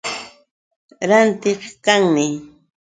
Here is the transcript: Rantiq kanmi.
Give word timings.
Rantiq 1.09 1.61
kanmi. 1.85 2.27